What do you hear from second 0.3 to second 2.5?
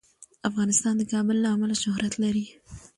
افغانستان د کابل له امله شهرت لري.